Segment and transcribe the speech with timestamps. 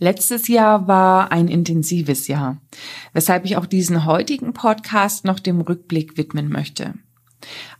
[0.00, 2.58] Letztes Jahr war ein intensives Jahr,
[3.12, 6.94] weshalb ich auch diesen heutigen Podcast noch dem Rückblick widmen möchte.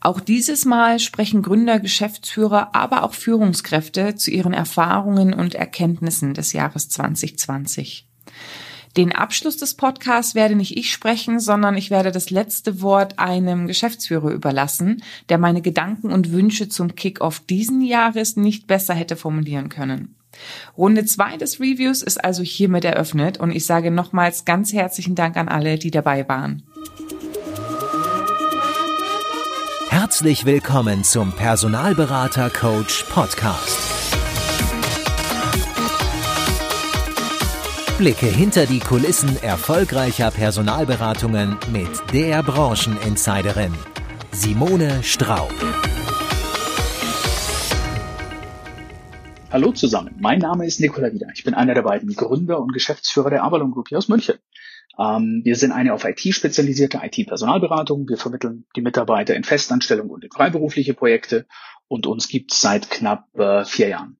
[0.00, 6.52] Auch dieses Mal sprechen Gründer, Geschäftsführer, aber auch Führungskräfte zu ihren Erfahrungen und Erkenntnissen des
[6.52, 8.06] Jahres 2020.
[8.96, 13.68] Den Abschluss des Podcasts werde nicht ich sprechen, sondern ich werde das letzte Wort einem
[13.68, 19.68] Geschäftsführer überlassen, der meine Gedanken und Wünsche zum Kick-off diesen Jahres nicht besser hätte formulieren
[19.68, 20.17] können.
[20.76, 25.36] Runde zwei des Reviews ist also hiermit eröffnet und ich sage nochmals ganz herzlichen Dank
[25.36, 26.62] an alle, die dabei waren.
[29.88, 33.78] Herzlich willkommen zum Personalberater Coach Podcast.
[37.98, 43.72] Blicke hinter die Kulissen erfolgreicher Personalberatungen mit der Brancheninsiderin
[44.30, 45.52] Simone Straub.
[49.50, 51.28] Hallo zusammen, mein Name ist Nikola Wieder.
[51.34, 54.36] Ich bin einer der beiden Gründer und Geschäftsführer der Avalon Group hier aus München.
[54.98, 58.06] Ähm, wir sind eine auf IT spezialisierte IT-Personalberatung.
[58.10, 61.46] Wir vermitteln die Mitarbeiter in Festanstellung und in freiberufliche Projekte
[61.88, 64.18] und uns gibt es seit knapp äh, vier Jahren.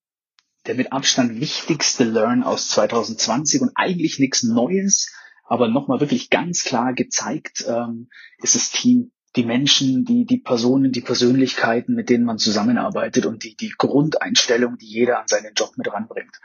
[0.66, 6.64] Der mit Abstand wichtigste Learn aus 2020 und eigentlich nichts Neues, aber nochmal wirklich ganz
[6.64, 12.24] klar gezeigt, ähm, ist das Team die Menschen, die, die Personen, die Persönlichkeiten, mit denen
[12.24, 16.40] man zusammenarbeitet und die, die Grundeinstellung, die jeder an seinen Job mit ranbringt.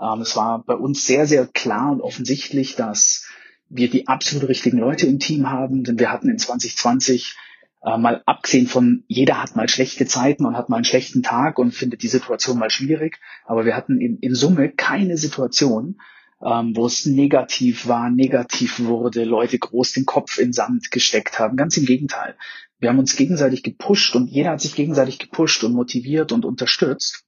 [0.00, 3.26] Ähm, es war bei uns sehr, sehr klar und offensichtlich, dass
[3.68, 7.36] wir die absolut richtigen Leute im Team haben, denn wir hatten in 2020
[7.82, 11.58] äh, mal abgesehen von, jeder hat mal schlechte Zeiten und hat mal einen schlechten Tag
[11.58, 16.00] und findet die Situation mal schwierig, aber wir hatten in, in Summe keine Situation,
[16.44, 21.56] ähm, wo es negativ war, negativ wurde, Leute groß den Kopf in Sand gesteckt haben.
[21.56, 22.36] Ganz im Gegenteil.
[22.78, 27.24] Wir haben uns gegenseitig gepusht und jeder hat sich gegenseitig gepusht und motiviert und unterstützt.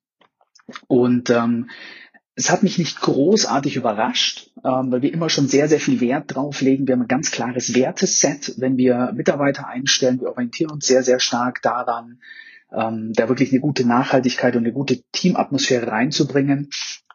[0.86, 1.70] Und ähm,
[2.34, 6.34] es hat mich nicht großartig überrascht, ähm, weil wir immer schon sehr, sehr viel Wert
[6.34, 6.86] drauf legen.
[6.86, 10.20] Wir haben ein ganz klares Werteset, wenn wir Mitarbeiter einstellen.
[10.20, 12.20] Wir orientieren uns sehr, sehr stark daran,
[12.70, 16.70] ähm, da wirklich eine gute Nachhaltigkeit und eine gute Teamatmosphäre reinzubringen.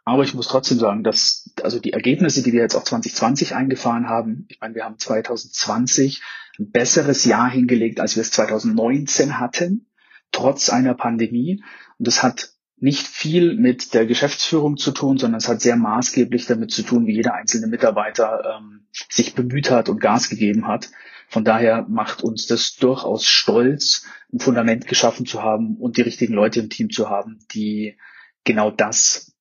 [0.06, 4.10] Aber ich muss trotzdem sagen, dass also die Ergebnisse, die wir jetzt auch 2020 eingefahren
[4.10, 6.22] haben, ich meine, wir haben 2020
[6.60, 9.88] ein besseres Jahr hingelegt, als wir es 2019 hatten,
[10.32, 11.64] trotz einer Pandemie.
[11.98, 16.48] Und das hat nicht viel mit der Geschäftsführung zu tun, sondern es hat sehr maßgeblich
[16.48, 20.90] damit zu tun, wie jeder einzelne Mitarbeiter ähm, sich bemüht hat und Gas gegeben hat.
[21.30, 26.34] Von daher macht uns das durchaus stolz, ein Fundament geschaffen zu haben und die richtigen
[26.34, 27.98] Leute im Team zu haben, die
[28.44, 29.33] genau das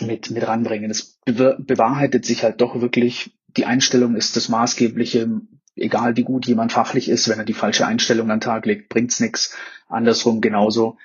[0.00, 0.90] mit, mit ranbringen.
[0.90, 5.40] Es bewahrheitet sich halt doch wirklich, die Einstellung ist das Maßgebliche,
[5.76, 8.88] egal wie gut jemand fachlich ist, wenn er die falsche Einstellung an den Tag legt,
[8.88, 9.56] bringt's nichts.
[9.88, 10.96] Andersrum genauso.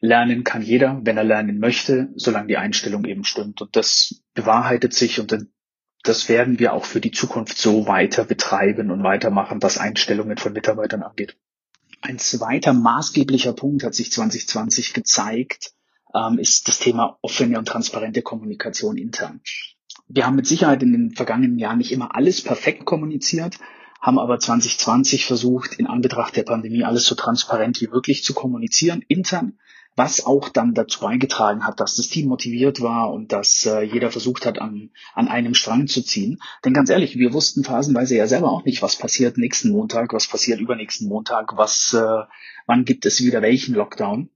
[0.00, 3.60] Lernen kann jeder, wenn er lernen möchte, solange die Einstellung eben stimmt.
[3.60, 5.36] Und das bewahrheitet sich und
[6.04, 10.52] das werden wir auch für die Zukunft so weiter betreiben und weitermachen, was Einstellungen von
[10.52, 11.36] Mitarbeitern angeht.
[12.00, 15.72] Ein zweiter maßgeblicher Punkt hat sich 2020 gezeigt,
[16.14, 19.40] ähm, ist das Thema offene und transparente Kommunikation intern.
[20.08, 23.58] Wir haben mit Sicherheit in den vergangenen Jahren nicht immer alles perfekt kommuniziert,
[24.00, 29.04] haben aber 2020 versucht, in Anbetracht der Pandemie alles so transparent wie möglich zu kommunizieren
[29.08, 29.58] intern,
[29.96, 34.12] was auch dann dazu beigetragen hat, dass das Team motiviert war und dass äh, jeder
[34.12, 36.38] versucht hat, an, an einem Strang zu ziehen.
[36.64, 40.28] Denn ganz ehrlich, wir wussten phasenweise ja selber auch nicht, was passiert nächsten Montag, was
[40.28, 42.24] passiert übernächsten Montag, was, äh,
[42.66, 44.30] wann gibt es wieder welchen Lockdown.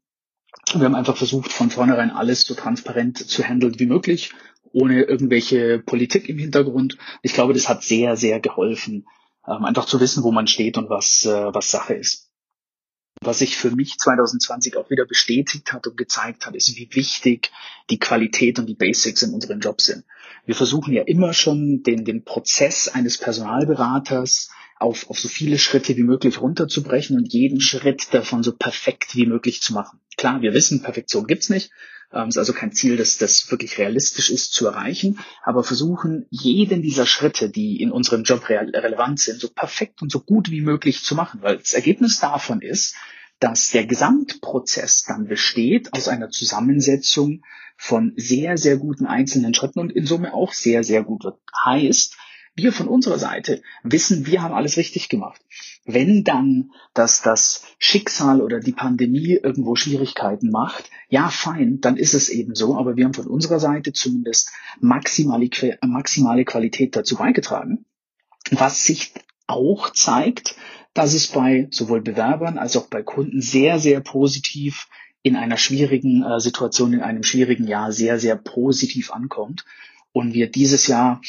[0.74, 4.32] Wir haben einfach versucht, von vornherein alles so transparent zu handeln wie möglich,
[4.72, 6.96] ohne irgendwelche Politik im Hintergrund.
[7.22, 9.06] Ich glaube, das hat sehr, sehr geholfen,
[9.46, 12.30] ähm, einfach zu wissen, wo man steht und was, äh, was Sache ist.
[13.20, 17.52] Was sich für mich 2020 auch wieder bestätigt hat und gezeigt hat, ist, wie wichtig
[17.90, 20.04] die Qualität und die Basics in unserem Job sind.
[20.44, 25.96] Wir versuchen ja immer schon den, den Prozess eines Personalberaters auf, auf so viele Schritte
[25.96, 30.00] wie möglich runterzubrechen und jeden Schritt davon so perfekt wie möglich zu machen.
[30.16, 31.70] Klar, wir wissen, Perfektion gibt's nicht.
[32.12, 36.82] Ähm, ist also kein Ziel, dass das wirklich realistisch ist zu erreichen, aber versuchen, jeden
[36.82, 40.60] dieser Schritte, die in unserem Job re relevant sind, so perfekt und so gut wie
[40.60, 41.40] möglich zu machen.
[41.42, 42.96] Weil das Ergebnis davon ist,
[43.42, 47.42] dass der Gesamtprozess dann besteht aus einer Zusammensetzung
[47.76, 51.40] von sehr, sehr guten einzelnen Schritten und in Summe auch sehr, sehr gut wird.
[51.64, 52.16] Heißt,
[52.54, 55.40] wir von unserer Seite wissen, wir haben alles richtig gemacht.
[55.84, 62.14] Wenn dann dass das Schicksal oder die Pandemie irgendwo Schwierigkeiten macht, ja, fein, dann ist
[62.14, 65.50] es eben so, aber wir haben von unserer Seite zumindest maximale,
[65.84, 67.86] maximale Qualität dazu beigetragen,
[68.52, 69.14] was sich
[69.48, 70.54] auch zeigt,
[70.94, 74.88] dass es bei sowohl Bewerbern als auch bei Kunden sehr, sehr positiv
[75.22, 79.64] in einer schwierigen äh, Situation, in einem schwierigen Jahr sehr, sehr positiv ankommt
[80.12, 81.20] und wir dieses Jahr,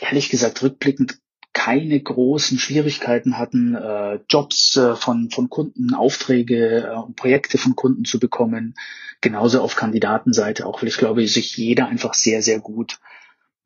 [0.00, 1.18] ehrlich gesagt, rückblickend
[1.52, 7.76] keine großen Schwierigkeiten hatten, äh, Jobs äh, von, von Kunden, Aufträge äh, und Projekte von
[7.76, 8.74] Kunden zu bekommen.
[9.20, 13.00] Genauso auf Kandidatenseite auch, weil ich glaube, sich jeder einfach sehr, sehr gut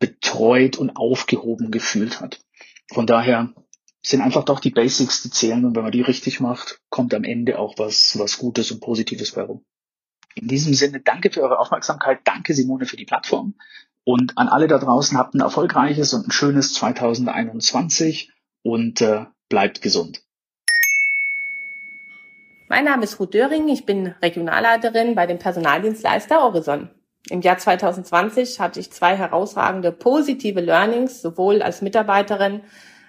[0.00, 2.40] betreut und aufgehoben gefühlt hat.
[2.92, 3.54] Von daher
[4.06, 7.24] sind einfach doch die Basics, die zählen und wenn man die richtig macht, kommt am
[7.24, 9.64] Ende auch was, was Gutes und Positives bei rum.
[10.36, 13.54] In diesem Sinne, danke für eure Aufmerksamkeit, danke Simone für die Plattform
[14.04, 18.30] und an alle da draußen habt ein erfolgreiches und ein schönes 2021
[18.62, 20.22] und äh, bleibt gesund.
[22.68, 26.90] Mein Name ist Ruth Döring, ich bin Regionalleiterin bei dem Personaldienstleister Horizon.
[27.28, 32.60] Im Jahr 2020 hatte ich zwei herausragende positive Learnings, sowohl als Mitarbeiterin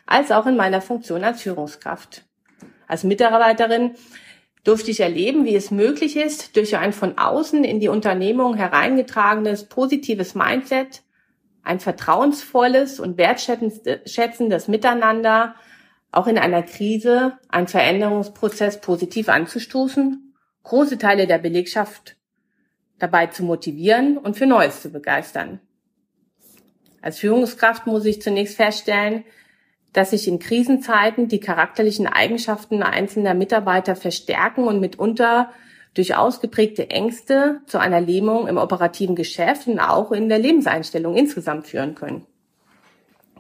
[0.08, 2.24] als auch in meiner Funktion als Führungskraft.
[2.88, 3.92] Als Mitarbeiterin
[4.64, 9.66] durfte ich erleben, wie es möglich ist, durch ein von außen in die Unternehmung hereingetragenes
[9.66, 11.04] positives Mindset,
[11.64, 15.56] ein vertrauensvolles und wertschätzendes Miteinander,
[16.12, 20.34] auch in einer Krise einen Veränderungsprozess positiv anzustoßen,
[20.64, 22.16] große Teile der Belegschaft
[23.00, 25.60] dabei zu motivieren und für Neues zu begeistern.
[27.02, 29.24] Als Führungskraft muss ich zunächst feststellen,
[29.98, 35.52] dass sich in Krisenzeiten die charakterlichen Eigenschaften einzelner Mitarbeiter verstärken und mitunter
[35.96, 41.66] durch ausgeprägte Ängste zu einer Lähmung im operativen Geschäft und auch in der Lebenseinstellung insgesamt
[41.66, 42.28] führen können.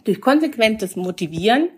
[0.04, 1.69] Durch konsequentes Motivieren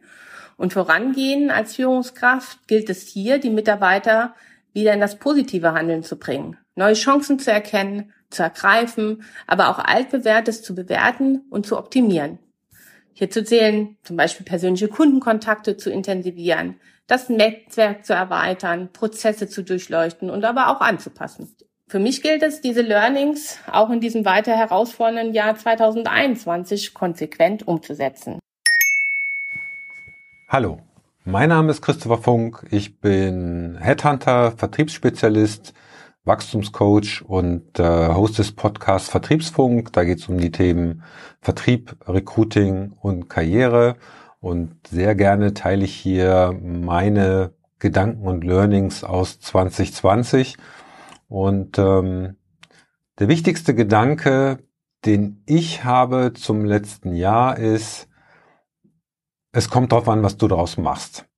[0.55, 4.33] und Vorangehen als Führungskraft gilt es hier, die Mitarbeiter
[4.71, 9.79] wieder in das positive Handeln zu bringen, neue Chancen zu erkennen, zu ergreifen, aber auch
[9.79, 12.39] altbewährtes zu bewerten und zu optimieren.
[13.13, 20.29] Hierzu zählen zum Beispiel persönliche Kundenkontakte zu intensivieren, das Netzwerk zu erweitern, Prozesse zu durchleuchten
[20.29, 21.53] und aber auch anzupassen.
[21.87, 28.39] Für mich gilt es, diese Learnings auch in diesem weiter herausfordernden Jahr 2021 konsequent umzusetzen.
[30.47, 30.79] Hallo,
[31.25, 32.65] mein Name ist Christopher Funk.
[32.69, 35.73] Ich bin Headhunter, Vertriebsspezialist
[36.25, 39.93] Wachstumscoach und äh, Host des Podcasts Vertriebsfunk.
[39.93, 41.03] Da geht es um die Themen
[41.41, 43.95] Vertrieb, Recruiting und Karriere.
[44.39, 50.57] Und sehr gerne teile ich hier meine Gedanken und Learnings aus 2020.
[51.27, 52.35] Und ähm,
[53.19, 54.59] der wichtigste Gedanke,
[55.05, 58.07] den ich habe zum letzten Jahr ist,
[59.51, 61.28] es kommt darauf an, was du daraus machst.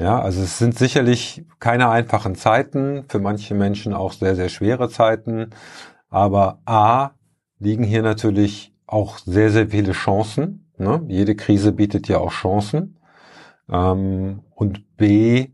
[0.00, 4.88] Ja, also es sind sicherlich keine einfachen Zeiten, für manche Menschen auch sehr, sehr schwere
[4.88, 5.50] Zeiten.
[6.08, 7.10] Aber A,
[7.58, 10.72] liegen hier natürlich auch sehr, sehr viele Chancen.
[10.78, 11.04] Ne?
[11.08, 12.98] Jede Krise bietet ja auch Chancen.
[13.70, 15.48] Ähm, und B,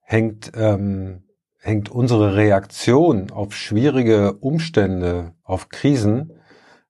[0.00, 1.24] hängt, ähm,
[1.58, 6.32] hängt unsere Reaktion auf schwierige Umstände, auf Krisen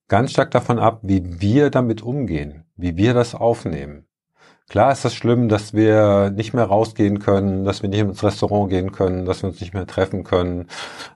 [0.07, 4.08] ganz stark davon ab, wie wir damit umgehen, wie wir das aufnehmen.
[4.69, 8.69] Klar ist das schlimm, dass wir nicht mehr rausgehen können, dass wir nicht ins Restaurant
[8.69, 10.67] gehen können, dass wir uns nicht mehr treffen können.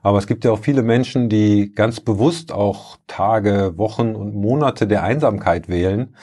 [0.01, 4.87] Aber es gibt ja auch viele Menschen, die ganz bewusst auch Tage, Wochen und Monate
[4.87, 6.15] der Einsamkeit wählen,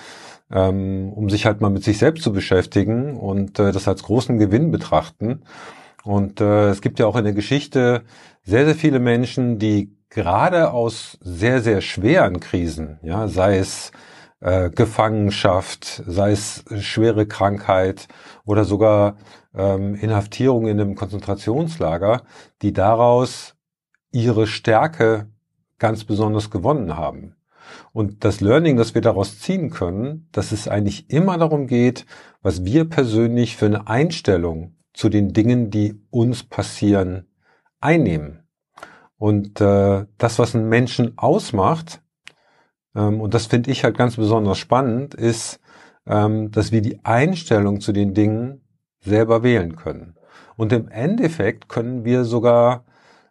[0.50, 4.36] ähm, um sich halt mal mit sich selbst zu beschäftigen und äh, das als großen
[4.38, 5.42] Gewinn betrachten.
[6.02, 8.02] Und äh, es gibt ja auch in der Geschichte
[8.42, 13.92] sehr, sehr viele Menschen, die gerade aus sehr, sehr schweren Krisen, ja, sei es
[14.40, 18.08] äh, Gefangenschaft, sei es schwere Krankheit
[18.44, 19.16] oder sogar
[19.54, 22.22] ähm, Inhaftierung in einem Konzentrationslager,
[22.62, 23.54] die daraus
[24.12, 25.28] ihre Stärke
[25.78, 27.36] ganz besonders gewonnen haben.
[27.92, 32.06] Und das Learning, das wir daraus ziehen können, dass es eigentlich immer darum geht,
[32.42, 37.26] was wir persönlich für eine Einstellung zu den Dingen, die uns passieren,
[37.80, 38.40] einnehmen.
[39.16, 42.02] Und äh, das, was einen Menschen ausmacht,
[42.94, 45.60] ähm, und das finde ich halt ganz besonders spannend, ist,
[46.06, 48.62] ähm, dass wir die Einstellung zu den Dingen
[49.00, 50.14] selber wählen können.
[50.56, 52.84] Und im Endeffekt können wir sogar,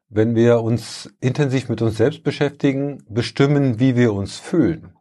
[0.10, 4.94] wenn wir uns intensiv mit uns selbst beschäftigen, bestimmen, wie wir uns fühlen.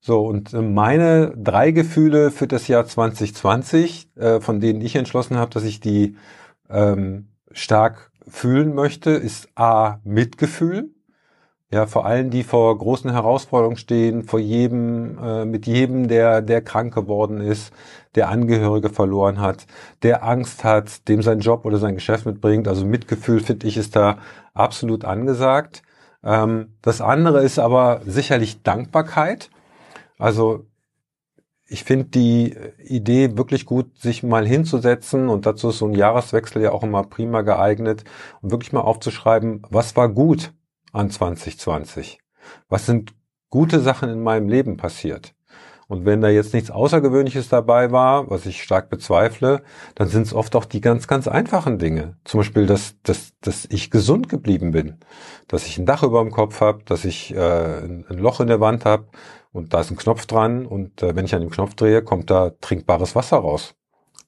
[0.00, 5.36] So, und äh, meine drei Gefühle für das Jahr 2020, äh, von denen ich entschlossen
[5.36, 6.16] habe, dass ich die
[6.68, 10.90] ähm, stark fühlen möchte, ist A, Mitgefühl.
[11.72, 16.60] Ja, vor allem die vor großen Herausforderungen stehen, vor jedem, äh, mit jedem, der, der
[16.60, 17.72] krank geworden ist,
[18.14, 19.66] der Angehörige verloren hat,
[20.02, 22.68] der Angst hat, dem sein Job oder sein Geschäft mitbringt.
[22.68, 24.18] Also Mitgefühl, finde ich, ist da
[24.52, 25.82] absolut angesagt.
[26.22, 29.48] Ähm, das andere ist aber sicherlich Dankbarkeit.
[30.18, 30.66] Also
[31.66, 36.60] ich finde die Idee wirklich gut, sich mal hinzusetzen und dazu ist so ein Jahreswechsel
[36.62, 38.04] ja auch immer prima geeignet
[38.42, 40.52] und wirklich mal aufzuschreiben, was war gut
[40.92, 42.18] an 2020?
[42.68, 43.14] Was sind
[43.52, 45.34] gute Sachen in meinem Leben passiert.
[45.86, 49.62] Und wenn da jetzt nichts Außergewöhnliches dabei war, was ich stark bezweifle,
[49.94, 52.16] dann sind es oft auch die ganz, ganz einfachen Dinge.
[52.24, 54.96] Zum Beispiel, dass, dass, dass ich gesund geblieben bin,
[55.48, 58.60] dass ich ein Dach über dem Kopf habe, dass ich äh, ein, Loch in der
[58.60, 59.08] Wand habe
[59.52, 62.30] und da ist ein Knopf dran und äh, wenn ich an dem Knopf drehe, kommt
[62.30, 63.74] da trinkbares Wasser raus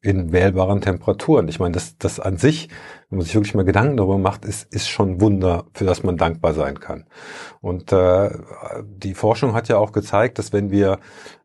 [0.05, 1.49] in wählbaren Temperaturen.
[1.49, 2.69] Ich meine, das, das an sich,
[3.09, 6.19] wenn man sich wirklich mal Gedanken darüber macht, ist, ist schon Wunder, für das man
[6.19, 7.07] dankbar sein kann.
[7.63, 8.31] Und äh,
[8.85, 10.99] die Forschung hat ja auch gezeigt, dass wenn wir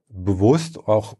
[0.10, 1.16] bewusst auch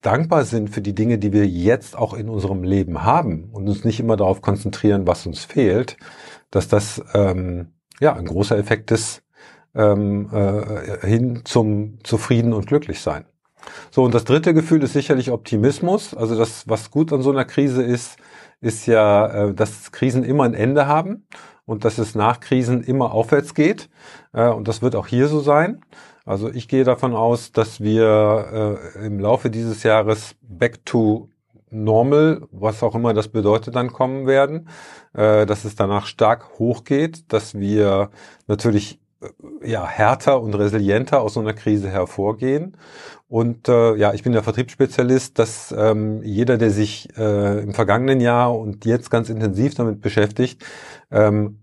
[0.00, 3.84] dankbar sind für die Dinge, die wir jetzt auch in unserem Leben haben und uns
[3.84, 5.98] nicht immer darauf konzentrieren, was uns fehlt,
[6.50, 9.22] dass das ähm, ja ein großer Effekt ist
[9.74, 13.26] ähm, äh, hin zum zufrieden und glücklich sein.
[13.90, 16.14] So, und das dritte Gefühl ist sicherlich Optimismus.
[16.14, 18.18] Also das, was gut an so einer Krise ist,
[18.60, 21.26] ist ja, äh, dass Krisen immer ein Ende haben
[21.64, 23.88] und dass es nach Krisen immer aufwärts geht.
[24.32, 25.80] Äh, und das wird auch hier so sein.
[26.24, 31.28] Also ich gehe davon aus, dass wir äh, im Laufe dieses Jahres back to
[31.70, 34.68] normal, was auch immer das bedeutet, dann kommen werden,
[35.12, 38.10] dass es danach stark hochgeht, dass wir
[38.46, 39.00] natürlich
[39.62, 42.76] ja härter und resilienter aus so einer Krise hervorgehen
[43.28, 48.20] und äh, ja, ich bin der Vertriebsspezialist, dass ähm, jeder, der sich äh, im vergangenen
[48.20, 50.64] Jahr und jetzt ganz intensiv damit beschäftigt,
[51.10, 51.60] ähm,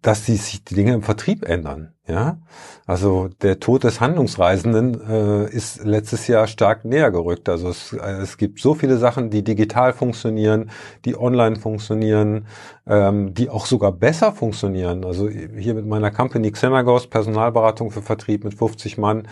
[0.00, 1.92] dass die, sich die Dinge im Vertrieb ändern.
[2.12, 2.36] Ja,
[2.84, 7.48] also der Tod des Handlungsreisenden äh, ist letztes Jahr stark näher gerückt.
[7.48, 10.68] Also es, äh, es gibt so viele Sachen, die digital funktionieren,
[11.06, 12.46] die online funktionieren,
[12.86, 15.06] ähm, die auch sogar besser funktionieren.
[15.06, 19.26] Also hier mit meiner Company Xenagos, Personalberatung für Vertrieb mit 50 Mann.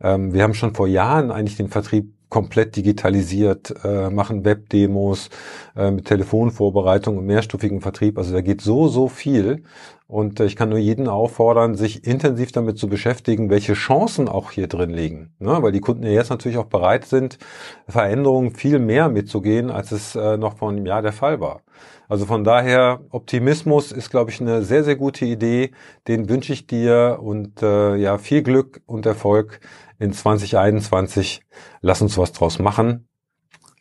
[0.00, 5.30] Ähm, wir haben schon vor Jahren eigentlich den Vertrieb komplett digitalisiert, äh, machen Webdemos
[5.76, 8.18] äh, mit Telefonvorbereitung und mehrstufigen Vertrieb.
[8.18, 9.62] Also da geht so, so viel.
[10.08, 14.50] Und äh, ich kann nur jeden auffordern, sich intensiv damit zu beschäftigen, welche Chancen auch
[14.50, 15.32] hier drin liegen.
[15.38, 15.62] Ne?
[15.62, 17.38] Weil die Kunden ja jetzt natürlich auch bereit sind,
[17.86, 21.60] Veränderungen viel mehr mitzugehen, als es äh, noch vor einem Jahr der Fall war.
[22.08, 25.70] Also von daher, Optimismus ist, glaube ich, eine sehr, sehr gute Idee.
[26.06, 29.60] Den wünsche ich dir und äh, ja, viel Glück und Erfolg
[29.98, 31.42] in 2021.
[31.80, 33.08] Lass uns was draus machen.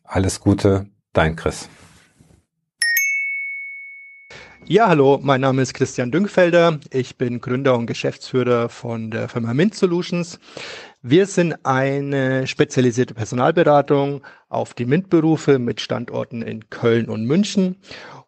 [0.04, 1.70] Alles Gute, dein Chris.
[4.66, 6.80] Ja, hallo, mein Name ist Christian Dünkfelder.
[6.90, 10.40] Ich bin Gründer und Geschäftsführer von der Firma Mint Solutions.
[11.06, 17.76] Wir sind eine spezialisierte Personalberatung auf die MINT-Berufe mit Standorten in Köln und München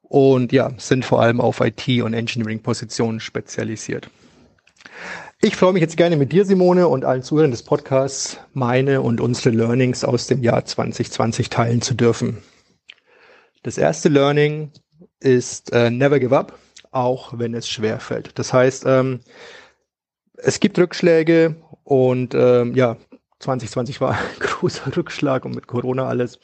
[0.01, 4.10] und ja, sind vor allem auf IT- und Engineering-Positionen spezialisiert.
[5.41, 9.22] Ich freue mich jetzt gerne mit dir, Simone, und allen Zuhörern des Podcasts meine und
[9.22, 12.44] unsere Learnings aus dem Jahr 2020 teilen zu dürfen.
[13.63, 14.72] Das erste Learning
[15.22, 16.60] ist äh, Never Give Up,
[16.91, 18.38] auch wenn es schwer fällt.
[18.38, 19.22] Das heißt, ähm,
[20.38, 22.98] es gibt Rückschläge und ähm, ja,
[23.39, 26.39] 2020 war ein großer Rückschlag und mit Corona alles.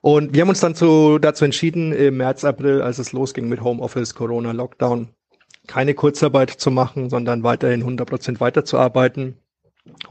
[0.00, 3.62] Und wir haben uns dann zu, dazu entschieden, im März, April, als es losging mit
[3.62, 5.08] Homeoffice, Corona, Lockdown,
[5.66, 9.38] keine Kurzarbeit zu machen, sondern weiterhin 100 Prozent weiterzuarbeiten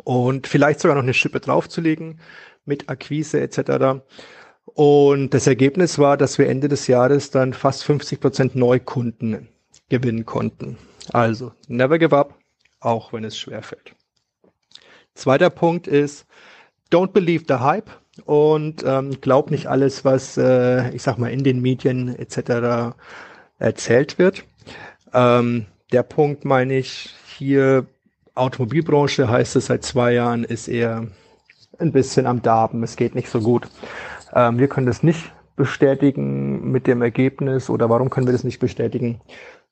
[0.04, 2.20] und vielleicht sogar noch eine Schippe draufzulegen
[2.66, 4.02] mit Akquise etc.
[4.66, 9.48] Und das Ergebnis war, dass wir Ende des Jahres dann fast 50 Prozent Neukunden
[9.90, 10.78] gewinnen konnten.
[11.14, 12.38] Also, never give up,
[12.86, 13.96] auch wenn es schwer fällt.
[15.16, 16.26] Zweiter Punkt ist,
[16.92, 17.90] don't believe the hype
[18.26, 22.96] und ähm, glaub nicht alles, was, äh, ich sag mal, in den Medien etc.
[23.60, 24.44] erzählt wird.
[25.14, 27.86] Ähm, der Punkt meine ich hier,
[28.36, 31.08] Automobilbranche heißt es seit zwei Jahren, ist eher
[31.80, 32.84] ein bisschen am Darben.
[32.84, 33.68] Es geht nicht so gut.
[34.34, 38.60] Ähm, wir können das nicht bestätigen mit dem Ergebnis oder warum können wir das nicht
[38.60, 39.22] bestätigen?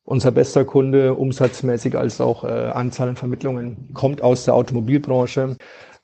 [0.05, 5.55] Unser bester Kunde, umsatzmäßig als auch äh, Anzahl an Vermittlungen, kommt aus der Automobilbranche.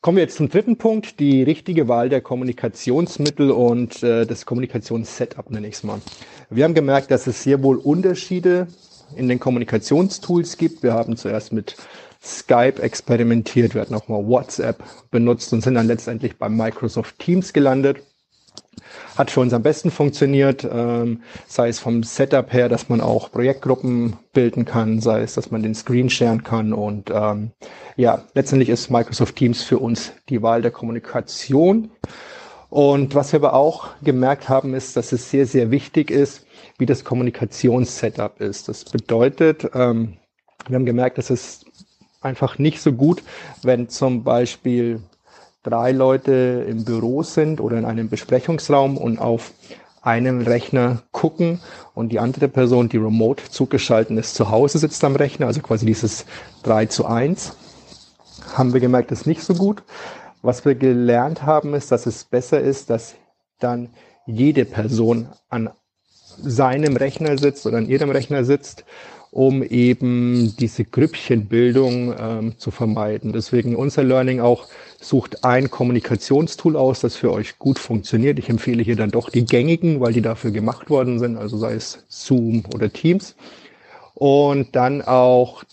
[0.01, 5.51] Kommen wir jetzt zum dritten Punkt, die richtige Wahl der Kommunikationsmittel und äh, das Kommunikationssetup
[5.51, 5.99] nenne ich es mal.
[6.49, 8.67] Wir haben gemerkt, dass es sehr wohl Unterschiede
[9.17, 10.81] in den Kommunikationstools gibt.
[10.81, 11.75] Wir haben zuerst mit
[12.23, 17.51] Skype experimentiert, wir hatten auch mal WhatsApp benutzt und sind dann letztendlich bei Microsoft Teams
[17.51, 17.97] gelandet
[19.17, 23.31] hat für uns am besten funktioniert, ähm, sei es vom Setup her, dass man auch
[23.31, 27.51] Projektgruppen bilden kann, sei es, dass man den Screen sharen kann und ähm,
[27.95, 31.91] ja, letztendlich ist Microsoft Teams für uns die Wahl der Kommunikation.
[32.69, 36.45] Und was wir aber auch gemerkt haben, ist, dass es sehr, sehr wichtig ist,
[36.77, 38.69] wie das Kommunikationssetup ist.
[38.69, 40.17] Das bedeutet, ähm,
[40.67, 41.65] wir haben gemerkt, dass es
[42.21, 43.23] einfach nicht so gut,
[43.63, 45.01] wenn zum Beispiel
[45.69, 49.51] drei Leute im Büro sind oder in einem Besprechungsraum und auf
[50.01, 51.59] einem Rechner gucken
[51.93, 55.85] und die andere Person, die remote zugeschaltet ist, zu Hause sitzt am Rechner, also quasi
[55.85, 56.25] dieses
[56.63, 57.53] 3 zu 1.
[58.53, 59.83] haben wir gemerkt, ist nicht so gut.
[60.41, 63.15] Was wir gelernt haben, ist, dass es besser ist, dass
[63.59, 63.89] dann
[64.25, 65.69] jede Person an
[66.41, 68.85] seinem Rechner sitzt oder an ihrem Rechner sitzt,
[69.31, 73.31] um eben diese Grüppchenbildung ähm, zu vermeiden.
[73.31, 74.67] Deswegen unser Learning auch
[74.99, 78.39] sucht ein Kommunikationstool aus, das für euch gut funktioniert.
[78.39, 81.73] Ich empfehle hier dann doch die gängigen, weil die dafür gemacht worden sind, also sei
[81.73, 83.35] es Zoom oder Teams.
[84.15, 85.63] Und dann auch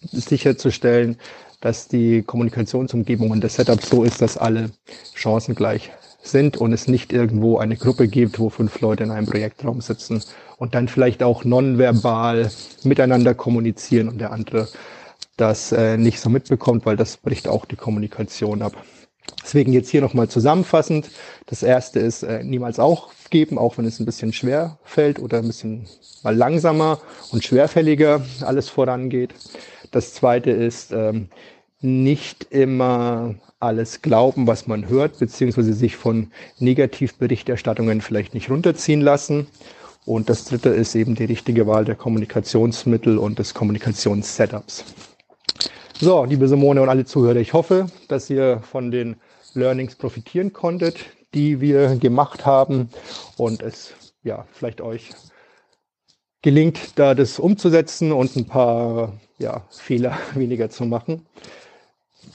[0.00, 1.18] sicherzustellen,
[1.60, 4.70] dass die Kommunikationsumgebung und das Setup so ist, dass alle
[5.14, 5.90] Chancen gleich
[6.22, 10.22] sind und es nicht irgendwo eine Gruppe gibt, wo fünf Leute in einem Projektraum sitzen
[10.58, 12.50] und dann vielleicht auch nonverbal
[12.82, 14.68] miteinander kommunizieren und der andere
[15.36, 18.72] das äh, nicht so mitbekommt, weil das bricht auch die Kommunikation ab.
[19.42, 21.10] Deswegen jetzt hier nochmal zusammenfassend.
[21.46, 25.46] Das erste ist äh, niemals aufgeben, auch wenn es ein bisschen schwer fällt oder ein
[25.46, 25.86] bisschen
[26.22, 27.00] mal langsamer
[27.30, 29.34] und schwerfälliger alles vorangeht.
[29.90, 31.28] Das zweite ist ähm,
[31.80, 39.46] nicht immer alles glauben, was man hört, beziehungsweise sich von Negativberichterstattungen vielleicht nicht runterziehen lassen.
[40.08, 44.82] Und das dritte ist eben die richtige Wahl der Kommunikationsmittel und des Kommunikationssetups.
[46.00, 49.16] So, liebe Simone und alle Zuhörer, ich hoffe, dass ihr von den
[49.52, 50.96] Learnings profitieren konntet,
[51.34, 52.88] die wir gemacht haben
[53.36, 55.10] und es ja vielleicht euch
[56.40, 61.26] gelingt, da das umzusetzen und ein paar ja, Fehler weniger zu machen.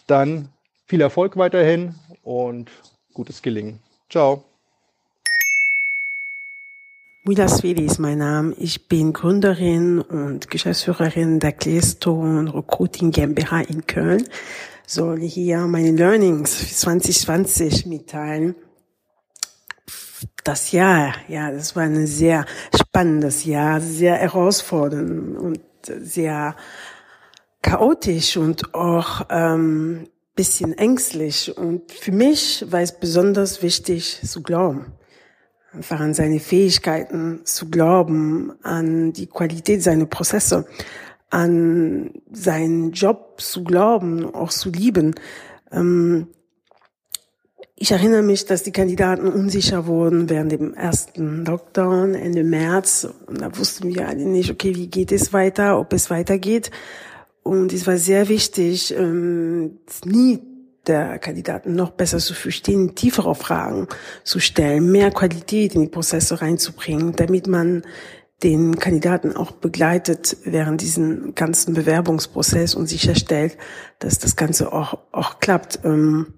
[0.05, 0.49] Dann
[0.85, 2.69] viel Erfolg weiterhin und
[3.15, 3.79] gutes Gelingen.
[4.11, 4.43] Ciao.
[7.25, 8.53] Mila Swedi ist mein Name.
[8.59, 14.27] Ich bin Gründerin und Geschäftsführerin der Clearstone Recruiting GmbH in Köln.
[14.85, 18.55] Soll hier meine Learnings für 2020 mitteilen.
[20.43, 22.45] Das Jahr, ja, das war ein sehr
[22.77, 26.57] spannendes Jahr, sehr herausfordernd und sehr
[27.61, 31.57] chaotisch und auch ähm, bisschen ängstlich.
[31.57, 34.91] Und für mich war es besonders wichtig zu glauben.
[35.73, 40.65] Einfach an seine Fähigkeiten zu glauben, an die Qualität seiner Prozesse,
[41.31, 45.15] an seinen Job zu glauben, auch zu lieben.
[45.71, 46.27] Ähm,
[47.75, 53.07] ich erinnere mich, dass die Kandidaten unsicher wurden während dem ersten Lockdown Ende März.
[53.25, 56.69] Und da wussten wir alle nicht, okay, wie geht es weiter, ob es weitergeht.
[57.41, 60.52] Und es war sehr wichtig, ähm, nie
[60.87, 63.87] der Kandidaten noch besser zu verstehen, tiefere Fragen
[64.23, 67.83] zu stellen, mehr Qualität in die Prozesse reinzubringen, damit man
[68.43, 73.57] den Kandidaten auch begleitet während diesen ganzen Bewerbungsprozess und sicherstellt,
[73.99, 75.79] dass das Ganze auch, auch klappt.
[75.83, 76.33] Ähm,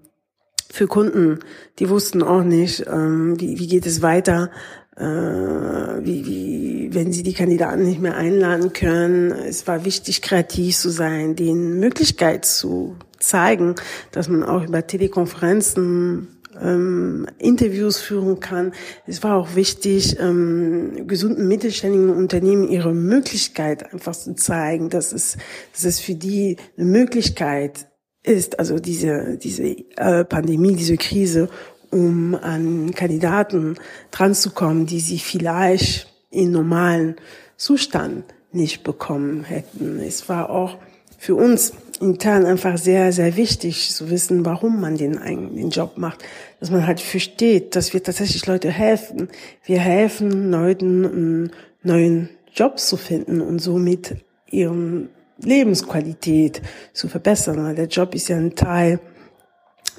[0.72, 1.40] für Kunden,
[1.80, 4.52] die wussten auch nicht, ähm, wie, wie geht es weiter,
[4.98, 9.32] äh, wie, wie, wenn sie die Kandidaten nicht mehr einladen können.
[9.32, 13.76] Es war wichtig, kreativ zu sein, den Möglichkeit zu zeigen,
[14.12, 18.74] dass man auch über Telekonferenzen ähm, Interviews führen kann.
[19.06, 25.38] Es war auch wichtig, ähm, gesunden mittelständigen Unternehmen ihre Möglichkeit einfach zu zeigen, dass es,
[25.74, 27.88] dass es für die eine Möglichkeit
[28.24, 29.64] ist, also diese, diese
[29.98, 31.50] äh, Pandemie, diese Krise,
[31.92, 33.76] um an Kandidaten
[34.12, 37.16] dran zu kommen, die sie vielleicht in normalen
[37.58, 40.00] Zustand nicht bekommen hätten.
[40.00, 40.78] Es war auch
[41.18, 45.14] für uns intern einfach sehr, sehr wichtig zu wissen, warum man den,
[45.56, 46.24] den Job macht.
[46.60, 49.30] Dass man halt versteht, dass wir tatsächlich Leute helfen.
[49.64, 51.52] Wir helfen Leuten, einen
[51.84, 54.16] neuen Job zu finden und somit
[54.50, 56.62] ihren Lebensqualität
[56.94, 57.64] zu verbessern.
[57.64, 59.00] Weil der Job ist ja ein Teil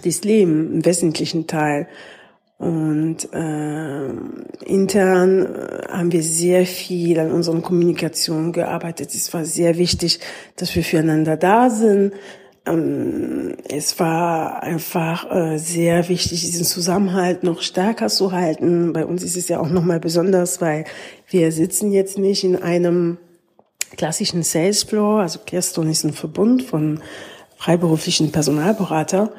[0.05, 1.89] des Lebens, ein wesentlichen Teil.
[2.59, 4.09] Und äh,
[4.65, 5.49] intern
[5.91, 9.15] haben wir sehr viel an unseren Kommunikation gearbeitet.
[9.15, 10.21] Es war sehr wichtig,
[10.57, 12.15] dass wir füreinander da sind.
[12.65, 18.95] Ähm, es war einfach äh, sehr wichtig, diesen Zusammenhalt noch stärker zu halten.
[18.95, 20.85] Bei uns ist es ja auch nochmal besonders, weil
[21.29, 23.19] wir sitzen jetzt nicht in einem
[23.99, 25.21] klassischen Sales Floor.
[25.21, 27.01] Also Kerston ist ein Verbund von
[27.59, 29.33] freiberuflichen Personalberater.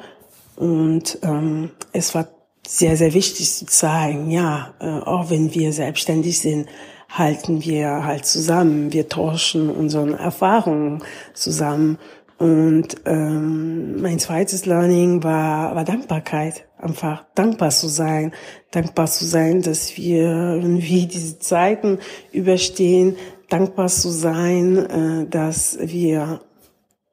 [0.56, 2.28] Und ähm, es war
[2.68, 6.68] sehr, sehr wichtig zu zeigen, ja, äh, auch wenn wir selbstständig sind,
[7.08, 11.02] halten wir halt zusammen, wir tauschen unsere Erfahrungen
[11.32, 11.96] zusammen.
[12.36, 16.68] Und ähm, mein zweites Learning war, war Dankbarkeit.
[16.76, 18.32] Einfach dankbar zu sein.
[18.70, 21.98] Dankbar zu sein, dass wir irgendwie diese Zeiten
[22.32, 23.16] überstehen.
[23.48, 26.42] Dankbar zu sein, äh, dass wir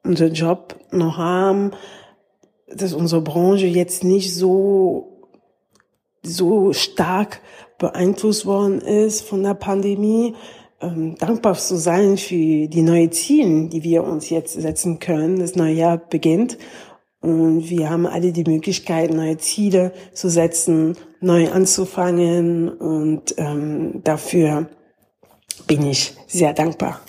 [0.04, 1.70] unseren Job noch haben,
[2.68, 5.15] dass unsere Branche jetzt nicht so
[6.26, 7.40] so stark
[7.78, 10.34] beeinflusst worden ist von der Pandemie.
[10.80, 15.38] ähm, dankbar zu sein für die neuen Ziele, die wir uns jetzt setzen können.
[15.38, 16.58] Das neue Jahr beginnt
[17.20, 24.68] und wir haben alle die Möglichkeit, neue Ziele zu setzen, neu anzufangen und ähm, dafür
[25.66, 27.00] bin ich sehr dankbar.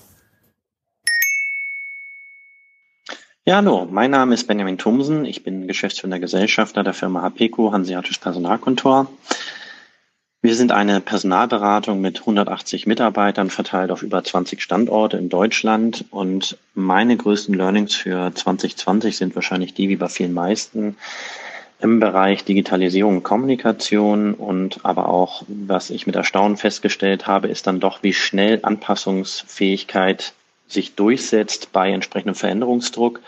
[3.47, 5.23] Ja, hallo, mein Name ist Benjamin Thomsen.
[5.23, 9.07] Ich bin Geschäftsführender Gesellschafter der Firma HPECO, Hanseatisch Personalkontor.
[10.41, 16.03] Wir sind eine Personalberatung mit 180 Mitarbeitern verteilt auf über 20 Standorte in Deutschland.
[16.11, 20.97] Und meine größten Learnings für 2020 sind wahrscheinlich die, wie bei vielen meisten,
[21.79, 27.65] im Bereich Digitalisierung und Kommunikation und aber auch, was ich mit Erstaunen festgestellt habe, ist
[27.65, 30.33] dann doch, wie schnell Anpassungsfähigkeit
[30.67, 33.21] sich durchsetzt bei entsprechendem Veränderungsdruck.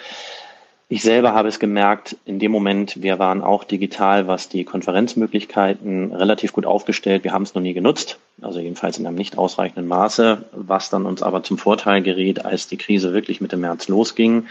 [0.92, 6.12] Ich selber habe es gemerkt, in dem Moment, wir waren auch digital, was die Konferenzmöglichkeiten
[6.16, 7.24] relativ gut aufgestellt.
[7.24, 11.06] Wir haben es noch nie genutzt, also jedenfalls in einem nicht ausreichenden Maße, was dann
[11.06, 14.48] uns aber zum Vorteil geriet, als die Krise wirklich Mitte März losging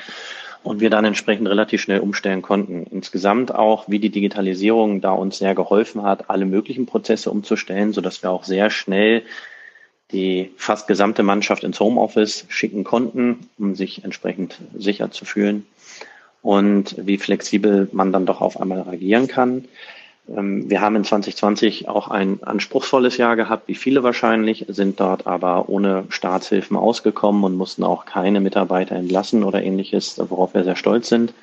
[0.63, 2.87] und wir dann entsprechend relativ schnell umstellen konnten.
[2.91, 8.23] Insgesamt auch, wie die Digitalisierung da uns sehr geholfen hat, alle möglichen Prozesse umzustellen, sodass
[8.23, 9.23] wir auch sehr schnell
[10.13, 15.67] die fast gesamte Mannschaft ins Homeoffice schicken konnten, um sich entsprechend sicher zu fühlen
[16.43, 19.65] und wie flexibel man dann doch auf einmal reagieren kann.
[20.35, 25.27] Ähm, wir haben in 2020 auch ein anspruchsvolles Jahr gehabt, wie viele wahrscheinlich, sind dort
[25.27, 30.77] aber ohne Staatshilfen ausgekommen und mussten auch keine Mitarbeiter entlassen oder ähnliches, worauf wir sehr
[30.77, 31.35] stolz sind.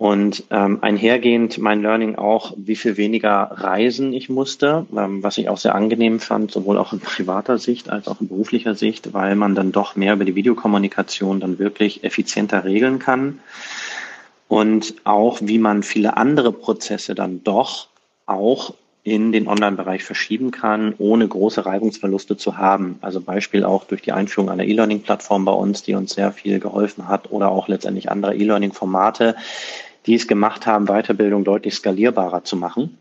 [0.00, 5.50] Und ähm, einhergehend mein Learning auch, wie viel weniger reisen ich musste, ähm, was ich
[5.50, 9.36] auch sehr angenehm fand, sowohl auch in privater Sicht als auch in beruflicher Sicht, weil
[9.36, 13.40] man dann doch mehr über die Videokommunikation dann wirklich effizienter regeln kann
[14.48, 17.88] und auch wie man viele andere Prozesse dann doch
[18.24, 22.98] auch in den Online-Bereich verschieben kann, ohne große Reibungsverluste zu haben.
[23.02, 27.06] Also Beispiel auch durch die Einführung einer E-Learning-Plattform bei uns, die uns sehr viel geholfen
[27.06, 29.36] hat oder auch letztendlich andere E-Learning-Formate,
[30.06, 32.98] die es gemacht haben, Weiterbildung deutlich skalierbarer zu machen.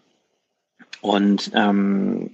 [1.02, 2.32] Und ähm,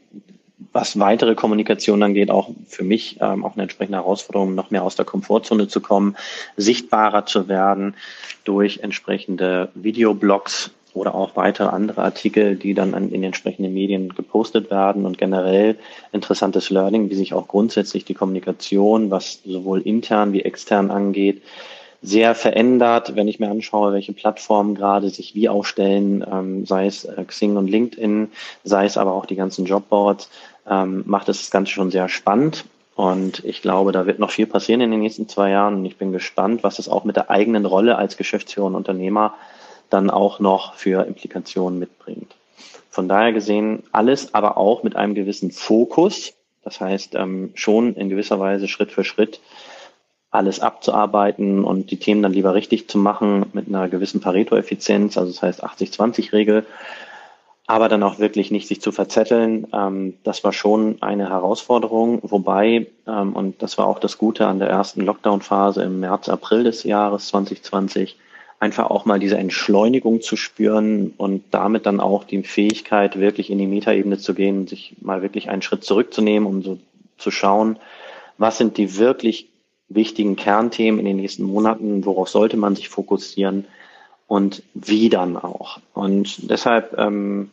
[0.72, 4.96] was weitere Kommunikation angeht, auch für mich ähm, auch eine entsprechende Herausforderung, noch mehr aus
[4.96, 6.16] der Komfortzone zu kommen,
[6.58, 7.96] sichtbarer zu werden
[8.44, 14.72] durch entsprechende Videoblogs oder auch weitere andere Artikel, die dann in den entsprechenden Medien gepostet
[14.72, 15.78] werden und generell
[16.14, 21.42] interessantes Learning, wie sich auch grundsätzlich die Kommunikation, was sowohl intern wie extern angeht,
[22.06, 27.06] sehr verändert, wenn ich mir anschaue, welche Plattformen gerade sich wie aufstellen, ähm, sei es
[27.06, 28.30] äh, Xing und LinkedIn,
[28.64, 30.30] sei es aber auch die ganzen Jobboards,
[30.70, 32.66] ähm, macht es das Ganze schon sehr spannend.
[32.96, 35.76] Und ich glaube, da wird noch viel passieren in den nächsten zwei Jahren.
[35.76, 39.34] Und ich bin gespannt, was es auch mit der eigenen Rolle als Geschäftsführer und Unternehmer
[39.90, 42.36] dann auch noch für Implikationen mitbringt.
[42.90, 46.34] Von daher gesehen alles, aber auch mit einem gewissen Fokus.
[46.64, 49.42] Das heißt, ähm, schon in gewisser Weise Schritt für Schritt
[50.36, 55.32] alles abzuarbeiten und die Themen dann lieber richtig zu machen mit einer gewissen Pareto-Effizienz, also
[55.32, 56.66] das heißt 80-20-Regel,
[57.68, 59.68] aber dann auch wirklich nicht sich zu verzetteln.
[59.74, 64.60] Ähm, das war schon eine Herausforderung, wobei, ähm, und das war auch das Gute an
[64.60, 68.18] der ersten Lockdown-Phase im März, April des Jahres 2020,
[68.60, 73.58] einfach auch mal diese Entschleunigung zu spüren und damit dann auch die Fähigkeit, wirklich in
[73.58, 76.78] die Metaebene zu gehen, sich mal wirklich einen Schritt zurückzunehmen, um so
[77.18, 77.78] zu schauen,
[78.38, 79.50] was sind die wirklich
[79.88, 83.66] wichtigen Kernthemen in den nächsten Monaten, worauf sollte man sich fokussieren
[84.28, 85.80] und wie dann auch.
[85.94, 87.52] Und deshalb ähm,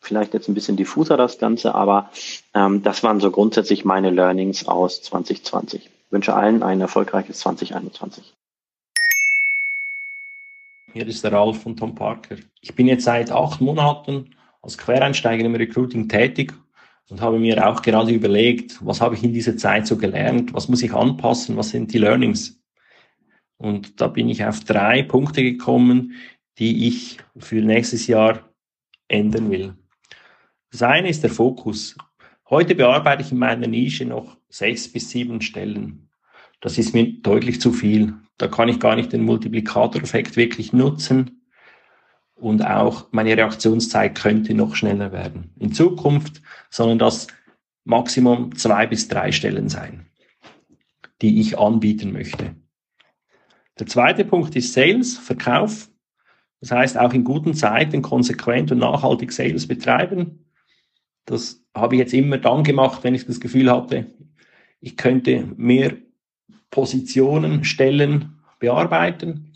[0.00, 2.10] vielleicht jetzt ein bisschen diffuser das Ganze, aber
[2.54, 5.86] ähm, das waren so grundsätzlich meine Learnings aus 2020.
[5.86, 8.34] Ich wünsche allen ein erfolgreiches 2021.
[10.92, 12.36] Hier ist der Ralf von Tom Parker.
[12.60, 16.52] Ich bin jetzt seit acht Monaten als Quereinsteiger im Recruiting tätig
[17.12, 20.70] und habe mir auch gerade überlegt, was habe ich in dieser Zeit so gelernt, was
[20.70, 22.58] muss ich anpassen, was sind die Learnings.
[23.58, 26.14] Und da bin ich auf drei Punkte gekommen,
[26.58, 28.50] die ich für nächstes Jahr
[29.08, 29.74] ändern will.
[30.70, 31.98] Das eine ist der Fokus.
[32.48, 36.08] Heute bearbeite ich in meiner Nische noch sechs bis sieben Stellen.
[36.62, 38.14] Das ist mir deutlich zu viel.
[38.38, 41.41] Da kann ich gar nicht den Multiplikatoreffekt wirklich nutzen
[42.42, 45.52] und auch meine Reaktionszeit könnte noch schneller werden.
[45.60, 47.28] In Zukunft sollen das
[47.84, 50.06] Maximum zwei bis drei Stellen sein,
[51.22, 52.56] die ich anbieten möchte.
[53.78, 55.88] Der zweite Punkt ist Sales, Verkauf.
[56.60, 60.46] Das heißt, auch in guten Zeiten konsequent und nachhaltig Sales betreiben.
[61.26, 64.06] Das habe ich jetzt immer dann gemacht, wenn ich das Gefühl hatte,
[64.80, 65.96] ich könnte mehr
[66.70, 69.51] Positionen, Stellen bearbeiten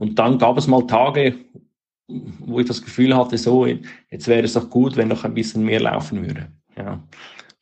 [0.00, 1.36] und dann gab es mal Tage,
[2.08, 5.62] wo ich das Gefühl hatte, so, jetzt wäre es doch gut, wenn noch ein bisschen
[5.62, 6.50] mehr laufen würde.
[6.74, 7.06] Ja.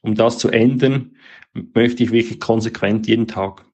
[0.03, 1.17] um das zu ändern,
[1.75, 3.65] möchte ich wirklich konsequent jeden Tag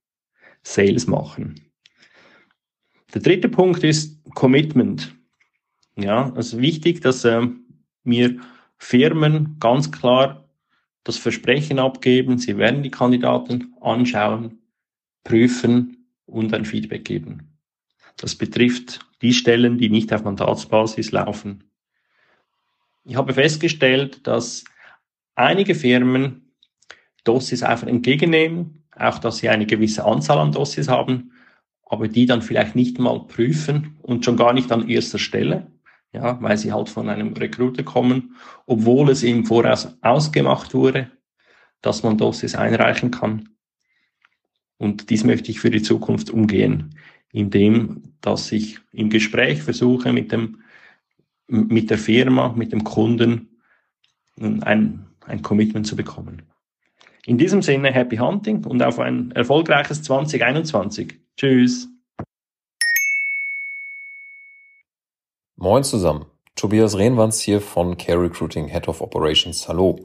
[0.63, 1.61] Sales machen.
[3.13, 5.15] Der dritte Punkt ist Commitment.
[5.97, 7.47] Ja, also wichtig, dass äh,
[8.03, 8.41] mir
[8.79, 10.49] Firmen ganz klar
[11.03, 14.59] das Versprechen abgeben, sie werden die Kandidaten anschauen,
[15.23, 17.54] prüfen und ein Feedback geben.
[18.17, 21.65] Das betrifft die Stellen, die nicht auf Mandatsbasis laufen.
[23.05, 24.65] Ich habe festgestellt, dass
[25.35, 26.53] einige Firmen
[27.25, 31.33] Dossiers einfach entgegennehmen, auch dass sie eine gewisse Anzahl an Dossiers haben,
[31.87, 35.67] aber die dann vielleicht nicht mal prüfen und schon gar nicht an erster Stelle,
[36.13, 41.11] ja, weil sie halt von einem Recruiter kommen, obwohl es im Voraus ausgemacht wurde,
[41.83, 43.51] dass man Dossiers einreichen kann.
[44.77, 46.95] Und dies möchte ich für die Zukunft umgehen,
[47.35, 50.63] indem, dass ich im Gespräch versuche mit dem,
[51.49, 53.59] mit der Firma, mit dem Kunden
[54.41, 56.43] ein, ein Commitment zu bekommen.
[57.27, 61.19] In diesem Sinne, happy hunting und auf ein erfolgreiches 2021.
[61.37, 61.89] Tschüss.
[65.57, 66.27] Moin zusammen.
[66.55, 69.69] Tobias Rehnwanz hier von Care Recruiting Head of Operations.
[69.69, 69.99] Hallo.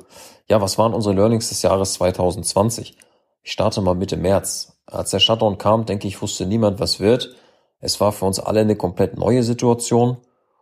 [0.50, 2.98] Ja, was waren unsere Learnings des Jahres 2020?
[3.44, 4.79] Ich starte mal Mitte März.
[4.92, 7.36] Als der Shutdown kam, denke ich, wusste niemand, was wird.
[7.80, 10.18] Es war für uns alle eine komplett neue Situation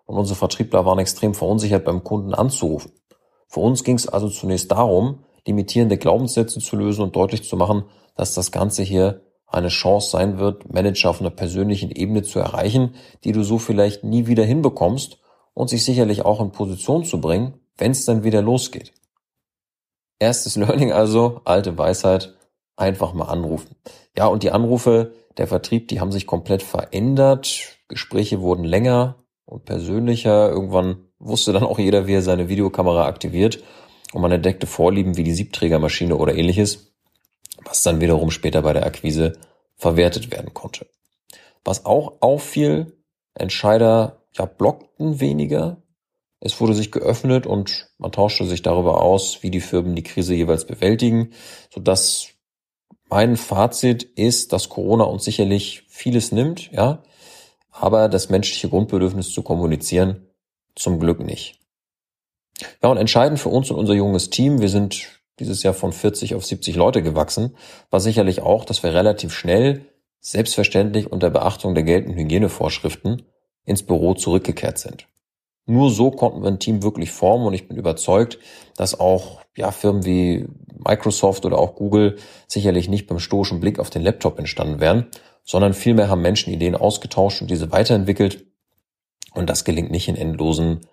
[0.06, 2.92] und unsere Vertriebler waren extrem verunsichert beim Kunden anzurufen.
[3.48, 7.86] Für uns ging es also zunächst darum, limitierende Glaubenssätze zu lösen und deutlich zu machen,
[8.16, 12.96] dass das Ganze hier eine Chance sein wird, Manager auf einer persönlichen Ebene zu erreichen,
[13.24, 15.20] die du so vielleicht nie wieder hinbekommst
[15.54, 18.94] und sich sicherlich auch in Position zu bringen, wenn es dann wieder losgeht.
[20.20, 22.37] Erstes Learning also, alte Weisheit,
[22.78, 23.76] einfach mal anrufen.
[24.18, 27.78] Ja, und die Anrufe, der Vertrieb, die haben sich komplett verändert.
[27.90, 30.50] Gespräche wurden länger und persönlicher.
[30.50, 33.64] Irgendwann wusste dann auch jeder, wie er seine Videokamera aktiviert
[34.14, 36.94] und man entdeckte Vorlieben wie die Siebträgermaschine oder ähnliches,
[37.66, 39.34] was dann wiederum später bei der Akquise
[39.76, 40.88] verwertet werden konnte.
[41.64, 42.94] Was auch auffiel,
[43.34, 45.82] Entscheider ja blockten weniger.
[46.40, 50.36] Es wurde sich geöffnet und man tauschte sich darüber aus, wie die Firmen die Krise
[50.36, 51.32] jeweils bewältigen,
[51.72, 52.30] sodass
[53.10, 57.04] mein Fazit ist, dass Corona uns sicherlich vieles nimmt, ja,
[57.72, 60.28] aber das menschliche Grundbedürfnis zu kommunizieren
[60.76, 61.60] zum Glück nicht.
[62.82, 65.08] Ja, und entscheidend für uns und unser junges Team, wir sind
[65.40, 67.56] dieses Jahr von 40 auf 70 Leute gewachsen,
[67.90, 69.86] war sicherlich auch, dass wir relativ schnell,
[70.20, 73.24] selbstverständlich unter Beachtung der geltenden Hygienevorschriften,
[73.66, 75.08] ins Büro zurückgekehrt sind.
[75.68, 78.40] Nur so konnten wir ein Team wirklich formen und ich bin überzeugt,
[78.78, 83.90] dass auch ja, Firmen wie Microsoft oder auch Google sicherlich nicht beim stoischen Blick auf
[83.90, 85.08] den Laptop entstanden wären,
[85.44, 88.46] sondern vielmehr haben Menschen Ideen ausgetauscht und diese weiterentwickelt.
[89.34, 90.88] Und das gelingt nicht in endlosen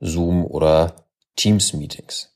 [0.00, 2.34] Zoom oder Teams-Meetings.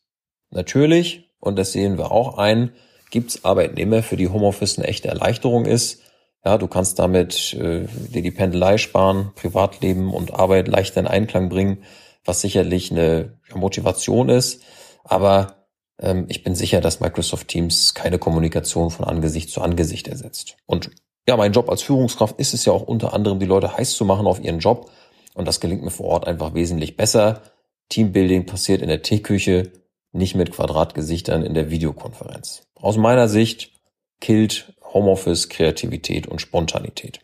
[0.50, 2.72] Natürlich, und das sehen wir auch ein,
[3.11, 6.03] gibt's Arbeitnehmer, für die Homeoffice eine echte Erleichterung ist.
[6.44, 11.48] Ja, du kannst damit äh, dir die Pendelei sparen, Privatleben und Arbeit leichter in Einklang
[11.50, 11.85] bringen,
[12.24, 14.62] was sicherlich eine Motivation ist.
[15.05, 15.66] Aber
[15.98, 20.57] ähm, ich bin sicher, dass Microsoft Teams keine Kommunikation von Angesicht zu Angesicht ersetzt.
[20.66, 20.90] Und
[21.29, 24.05] ja, mein Job als Führungskraft ist es ja auch unter anderem, die Leute heiß zu
[24.05, 24.90] machen auf ihren Job.
[25.35, 27.42] Und das gelingt mir vor Ort einfach wesentlich besser.
[27.90, 29.72] Teambuilding passiert in der Teeküche,
[30.12, 32.62] nicht mit Quadratgesichtern in der Videokonferenz.
[32.74, 33.72] Aus meiner Sicht
[34.20, 37.20] killt Homeoffice Kreativität und Spontanität.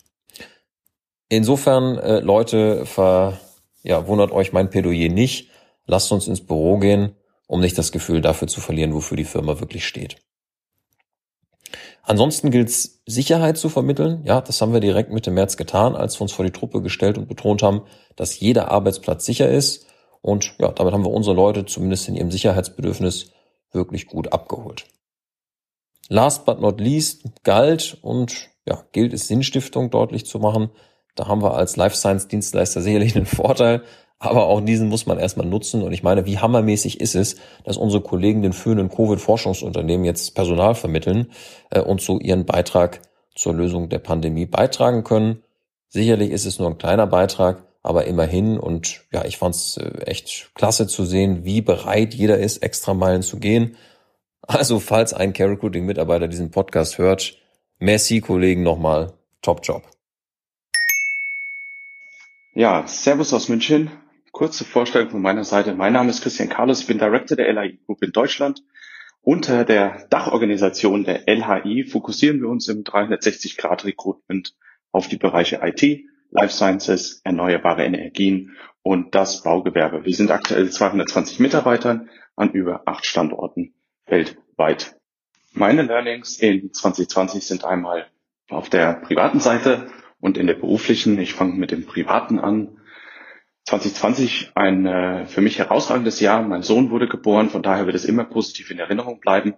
[1.28, 3.40] Insofern, äh, Leute, ver,
[3.82, 5.50] ja, wundert euch mein Plädoyer nicht.
[5.86, 9.60] Lasst uns ins Büro gehen, um nicht das Gefühl dafür zu verlieren, wofür die Firma
[9.60, 10.16] wirklich steht.
[12.02, 14.22] Ansonsten gilt es, Sicherheit zu vermitteln.
[14.24, 17.18] Ja, das haben wir direkt Mitte März getan, als wir uns vor die Truppe gestellt
[17.18, 17.82] und betont haben,
[18.14, 19.86] dass jeder Arbeitsplatz sicher ist.
[20.22, 23.32] Und ja, damit haben wir unsere Leute zumindest in ihrem Sicherheitsbedürfnis
[23.72, 24.86] wirklich gut abgeholt.
[26.08, 30.70] Last but not least galt und ja, gilt es Sinnstiftung deutlich zu machen.
[31.14, 33.82] Da haben wir als Life Science Dienstleister sicherlich einen Vorteil,
[34.18, 35.82] aber auch diesen muss man erstmal nutzen.
[35.82, 40.74] Und ich meine, wie hammermäßig ist es, dass unsere Kollegen den führenden Covid-Forschungsunternehmen jetzt Personal
[40.74, 41.30] vermitteln
[41.70, 43.00] äh, und so ihren Beitrag
[43.34, 45.42] zur Lösung der Pandemie beitragen können.
[45.88, 48.58] Sicherlich ist es nur ein kleiner Beitrag, aber immerhin.
[48.58, 52.94] Und ja, ich fand es äh, echt klasse zu sehen, wie bereit jeder ist, extra
[52.94, 53.76] Meilen zu gehen.
[54.48, 57.36] Also, falls ein Care Recruiting Mitarbeiter diesen Podcast hört,
[57.80, 59.82] merci Kollegen nochmal, top Job.
[62.54, 63.90] Ja, Servus aus München.
[64.30, 65.74] Kurze Vorstellung von meiner Seite.
[65.74, 68.62] Mein Name ist Christian Carlos, ich bin Director der LHI Group in Deutschland.
[69.20, 74.54] Unter der Dachorganisation der LHI fokussieren wir uns im 360-Grad-Recruitment
[74.92, 80.04] auf die Bereiche IT, Life Sciences, erneuerbare Energien und das Baugewerbe.
[80.04, 83.74] Wir sind aktuell 220 Mitarbeitern an über acht Standorten
[84.06, 84.96] weltweit.
[85.52, 88.06] Meine Learnings in 2020 sind einmal
[88.48, 89.90] auf der privaten Seite
[90.20, 91.18] und in der beruflichen.
[91.18, 92.78] Ich fange mit dem privaten an.
[93.64, 96.42] 2020 ein äh, für mich herausragendes Jahr.
[96.42, 99.54] Mein Sohn wurde geboren, von daher wird es immer positiv in Erinnerung bleiben.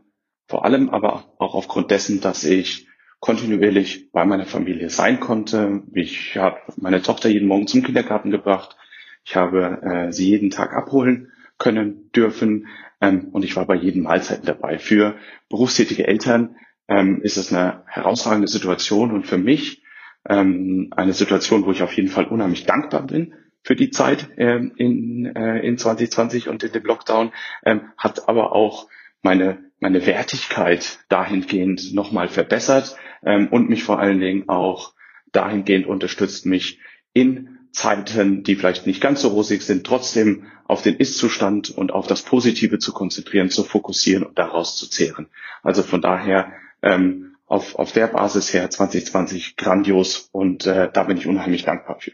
[0.47, 2.87] Vor allem aber auch aufgrund dessen, dass ich
[3.21, 5.83] kontinuierlich bei meiner Familie sein konnte.
[5.93, 8.77] Ich habe meine Tochter jeden Morgen zum Kindergarten gebracht.
[9.25, 12.69] Ich habe äh, sie jeden Tag abholen können dürfen
[13.01, 14.79] ähm, und ich war bei jeden Mahlzeiten dabei.
[14.79, 15.17] Für
[15.49, 16.57] berufstätige Eltern
[16.89, 19.83] ähm, ist es eine herausragende Situation und für mich
[20.29, 24.73] ähm, eine Situation, wo ich auf jeden Fall unheimlich dankbar bin für die Zeit ähm,
[24.77, 27.33] in, äh, in 2020 und in dem Lockdown,
[27.65, 28.89] ähm, hat aber auch
[29.23, 34.95] meine, meine Wertigkeit dahingehend nochmal verbessert ähm, und mich vor allen Dingen auch
[35.33, 36.81] dahingehend unterstützt, mich
[37.13, 42.07] in Zeiten, die vielleicht nicht ganz so rosig sind, trotzdem auf den Ist-Zustand und auf
[42.07, 45.29] das Positive zu konzentrieren, zu fokussieren und daraus zu zehren.
[45.63, 46.53] Also von daher
[46.83, 51.99] ähm, auf, auf der Basis her 2020 grandios und äh, da bin ich unheimlich dankbar
[51.99, 52.13] für.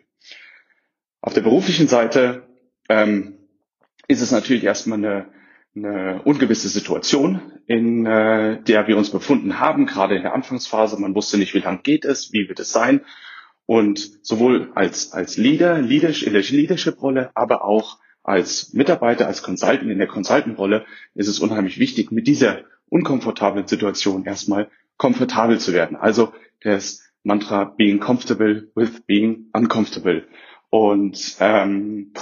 [1.20, 2.44] Auf der beruflichen Seite
[2.88, 3.34] ähm,
[4.06, 5.26] ist es natürlich erstmal eine,
[5.74, 11.00] eine ungewisse Situation, in äh, der wir uns befunden haben, gerade in der Anfangsphase.
[11.00, 13.00] Man wusste nicht, wie lang geht es, wie wird es sein.
[13.66, 19.90] Und sowohl als, als Leader, Leadership, in der Leadership-Rolle, aber auch als Mitarbeiter, als Consultant
[19.90, 25.96] in der Consultant-Rolle ist es unheimlich wichtig, mit dieser unkomfortablen Situation erstmal komfortabel zu werden.
[25.96, 26.32] Also
[26.62, 30.26] das Mantra being comfortable with being uncomfortable.
[30.70, 32.12] Und ähm,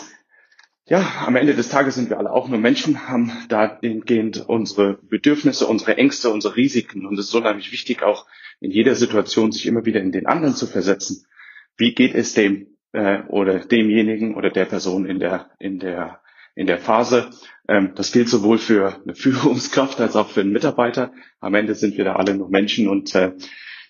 [0.86, 5.66] ja, am Ende des Tages sind wir alle auch nur Menschen, haben dahingehend unsere Bedürfnisse,
[5.66, 7.06] unsere Ängste, unsere Risiken.
[7.06, 8.26] Und es ist unheimlich wichtig, auch
[8.60, 11.26] in jeder Situation sich immer wieder in den anderen zu versetzen.
[11.76, 16.20] Wie geht es dem äh, oder demjenigen oder der Person in der, in der,
[16.54, 17.30] in der Phase?
[17.68, 21.12] Ähm, das gilt sowohl für eine Führungskraft als auch für einen Mitarbeiter.
[21.40, 23.32] Am Ende sind wir da alle nur Menschen und äh,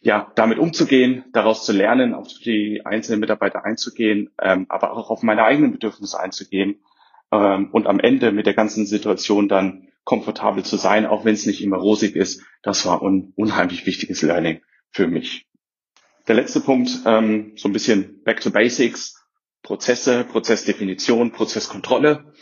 [0.01, 5.23] ja, damit umzugehen, daraus zu lernen, auf die einzelnen Mitarbeiter einzugehen, ähm, aber auch auf
[5.23, 6.81] meine eigenen Bedürfnisse einzugehen
[7.31, 11.47] ähm, und am Ende mit der ganzen Situation dann komfortabel zu sein, auch wenn es
[11.47, 14.61] nicht immer rosig ist, das war ein unheimlich wichtiges Learning
[14.91, 15.47] für mich.
[16.29, 19.27] Der letzte Punkt, ähm, so ein bisschen Back to Basics,
[19.63, 22.33] Prozesse, Prozessdefinition, Prozesskontrolle.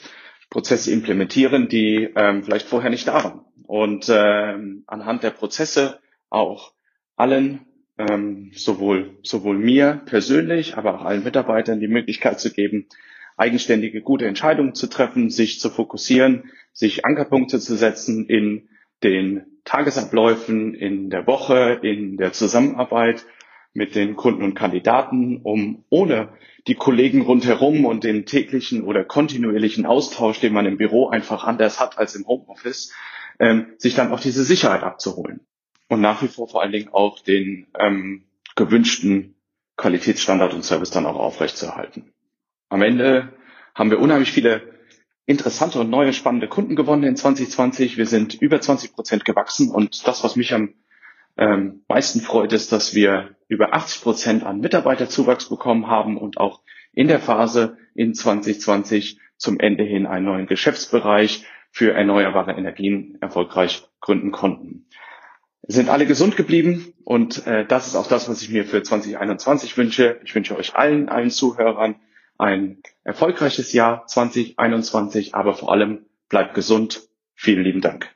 [0.51, 3.41] Prozesse implementieren, die ähm, vielleicht vorher nicht da waren.
[3.67, 6.73] Und ähm, anhand der Prozesse auch
[7.17, 7.61] allen,
[7.99, 12.87] ähm, sowohl, sowohl mir persönlich, aber auch allen Mitarbeitern die Möglichkeit zu geben,
[13.37, 18.69] eigenständige, gute Entscheidungen zu treffen, sich zu fokussieren, sich Ankerpunkte zu setzen in
[19.05, 23.25] den Tagesabläufen, in der Woche, in der Zusammenarbeit
[23.73, 26.31] mit den Kunden und Kandidaten, um ohne
[26.67, 31.81] die Kollegen rundherum und den täglichen oder kontinuierlichen Austausch, den man im Büro einfach anders
[31.81, 32.93] hat als im Homeoffice,
[33.39, 35.41] ähm, sich dann auch diese Sicherheit abzuholen.
[35.89, 38.25] Und nach wie vor vor allen Dingen auch den ähm,
[38.57, 39.37] gewünschten
[39.77, 42.13] Qualitätsstandard und Service dann auch aufrechtzuerhalten.
[42.69, 43.33] Am Ende
[43.75, 44.63] haben wir unheimlich viele
[45.27, 47.97] interessante und neue spannende Kunden gewonnen in 2020.
[47.97, 50.75] Wir sind über 20 Prozent gewachsen und das, was mich am
[51.41, 56.61] ähm, meisten freut, ist, dass wir über 80 Prozent an Mitarbeiterzuwachs bekommen haben und auch
[56.93, 63.85] in der Phase in 2020 zum Ende hin einen neuen Geschäftsbereich für erneuerbare Energien erfolgreich
[64.01, 64.87] gründen konnten.
[65.67, 69.77] Sind alle gesund geblieben und äh, das ist auch das, was ich mir für 2021
[69.79, 70.21] wünsche.
[70.25, 71.97] Ich wünsche euch allen, allen Zuhörern
[72.37, 77.09] ein erfolgreiches Jahr 2021, aber vor allem bleibt gesund.
[77.35, 78.11] Vielen lieben Dank.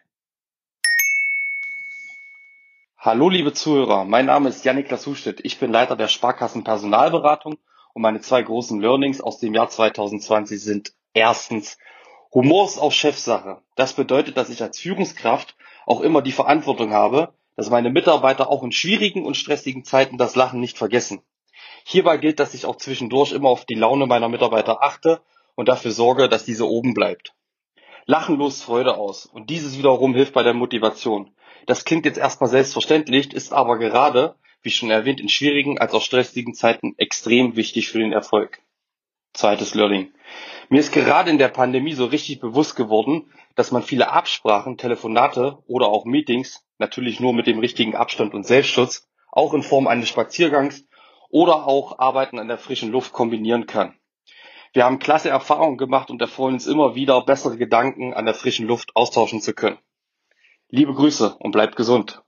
[3.05, 5.40] Hallo liebe Zuhörer, mein Name ist Yannick Lasustedt.
[5.45, 7.59] Ich bin Leiter der Sparkassen Personalberatung
[7.93, 11.77] und meine zwei großen Learnings aus dem Jahr 2020 sind erstens,
[12.33, 13.61] Humor ist auch Chefsache.
[13.75, 18.62] Das bedeutet, dass ich als Führungskraft auch immer die Verantwortung habe, dass meine Mitarbeiter auch
[18.62, 21.21] in schwierigen und stressigen Zeiten das Lachen nicht vergessen.
[21.85, 25.21] Hierbei gilt, dass ich auch zwischendurch immer auf die Laune meiner Mitarbeiter achte
[25.57, 27.35] und dafür sorge, dass diese oben bleibt.
[28.07, 31.35] Lachen löst Freude aus und dieses wiederum hilft bei der Motivation.
[31.66, 36.03] Das klingt jetzt erstmal selbstverständlich, ist aber gerade, wie schon erwähnt, in schwierigen als auch
[36.03, 38.61] stressigen Zeiten extrem wichtig für den Erfolg.
[39.32, 40.12] Zweites Learning.
[40.68, 45.59] Mir ist gerade in der Pandemie so richtig bewusst geworden, dass man viele Absprachen, Telefonate
[45.66, 50.09] oder auch Meetings, natürlich nur mit dem richtigen Abstand und Selbstschutz, auch in Form eines
[50.09, 50.84] Spaziergangs
[51.30, 53.95] oder auch Arbeiten an der frischen Luft kombinieren kann.
[54.72, 58.66] Wir haben klasse Erfahrungen gemacht und erfreuen uns immer wieder, bessere Gedanken an der frischen
[58.66, 59.78] Luft austauschen zu können.
[60.71, 62.23] Liebe Grüße und bleibt gesund.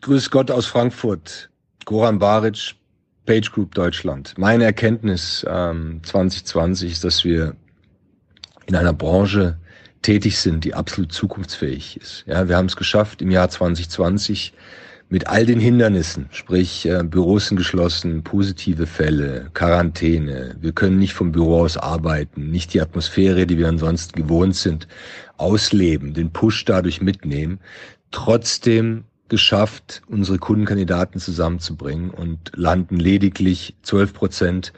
[0.00, 1.50] Grüß Gott aus Frankfurt.
[1.84, 2.74] Goran Baric,
[3.26, 4.34] Page Group Deutschland.
[4.36, 7.56] Meine Erkenntnis ähm, 2020 ist, dass wir
[8.66, 9.58] in einer Branche
[10.02, 12.24] tätig sind, die absolut zukunftsfähig ist.
[12.26, 14.52] Ja, wir haben es geschafft im Jahr 2020
[15.10, 21.14] mit all den Hindernissen, sprich äh, Büros sind geschlossen, positive Fälle, Quarantäne, wir können nicht
[21.14, 24.86] vom Büro aus arbeiten, nicht die Atmosphäre, die wir ansonsten gewohnt sind,
[25.38, 27.58] ausleben, den Push dadurch mitnehmen,
[28.10, 34.72] trotzdem geschafft, unsere Kundenkandidaten zusammenzubringen und landen lediglich 12 Prozent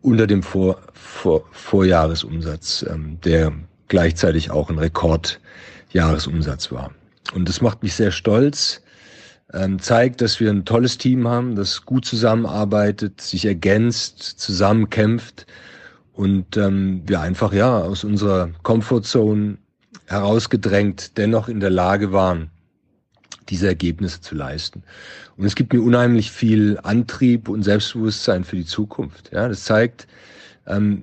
[0.00, 3.52] unter dem Vor, Vor, Vorjahresumsatz, ähm, der
[3.88, 6.92] gleichzeitig auch ein Rekordjahresumsatz war.
[7.34, 8.82] Und das macht mich sehr stolz,
[9.54, 15.46] ähm, zeigt, dass wir ein tolles Team haben, das gut zusammenarbeitet, sich ergänzt, zusammenkämpft
[16.12, 19.58] und ähm, wir einfach ja aus unserer Comfortzone
[20.06, 22.50] herausgedrängt dennoch in der Lage waren,
[23.48, 24.82] diese Ergebnisse zu leisten.
[25.36, 29.30] Und es gibt mir unheimlich viel Antrieb und Selbstbewusstsein für die Zukunft.
[29.32, 30.06] Ja, das zeigt,
[30.66, 31.02] ähm,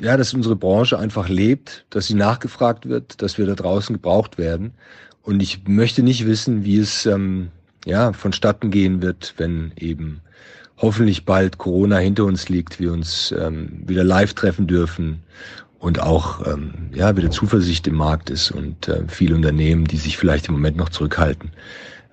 [0.00, 4.38] ja, dass unsere Branche einfach lebt, dass sie nachgefragt wird, dass wir da draußen gebraucht
[4.38, 4.74] werden.
[5.22, 7.50] Und ich möchte nicht wissen, wie es ähm,
[7.84, 10.20] ja vonstatten gehen wird, wenn eben
[10.76, 15.22] hoffentlich bald Corona hinter uns liegt, wir uns ähm, wieder live treffen dürfen
[15.78, 20.16] und auch ähm, ja wieder Zuversicht im Markt ist und äh, viele Unternehmen, die sich
[20.16, 21.50] vielleicht im Moment noch zurückhalten,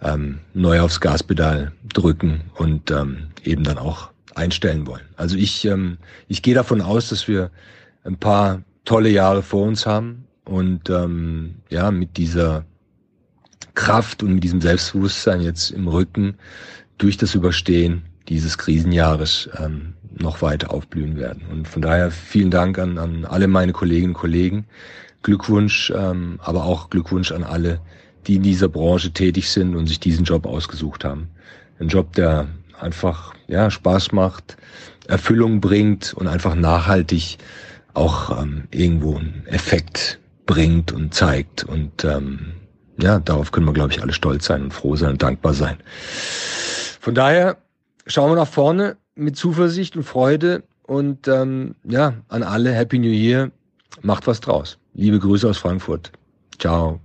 [0.01, 5.05] ähm, neu aufs Gaspedal drücken und ähm, eben dann auch einstellen wollen.
[5.15, 5.97] Also ich ähm,
[6.27, 7.49] ich gehe davon aus, dass wir
[8.03, 12.65] ein paar tolle Jahre vor uns haben und ähm, ja mit dieser
[13.75, 16.35] Kraft und mit diesem Selbstbewusstsein jetzt im Rücken
[16.97, 21.43] durch das Überstehen dieses Krisenjahres ähm, noch weiter aufblühen werden.
[21.51, 24.65] Und von daher vielen Dank an, an alle meine Kolleginnen und Kollegen.
[25.23, 27.79] Glückwunsch, ähm, aber auch Glückwunsch an alle,
[28.27, 31.29] die in dieser Branche tätig sind und sich diesen Job ausgesucht haben.
[31.79, 32.47] Ein Job, der
[32.79, 34.57] einfach ja, Spaß macht,
[35.07, 37.37] Erfüllung bringt und einfach nachhaltig
[37.93, 41.63] auch ähm, irgendwo einen Effekt bringt und zeigt.
[41.63, 42.53] Und ähm,
[43.01, 45.77] ja, darauf können wir, glaube ich, alle stolz sein und froh sein und dankbar sein.
[46.99, 47.57] Von daher
[48.05, 53.07] schauen wir nach vorne mit Zuversicht und Freude und ähm, ja, an alle Happy New
[53.07, 53.51] Year.
[54.01, 54.77] Macht was draus.
[54.93, 56.11] Liebe Grüße aus Frankfurt.
[56.59, 56.99] Ciao.